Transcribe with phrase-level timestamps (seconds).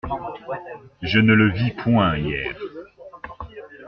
[1.03, 2.55] Je ne le vis point hier.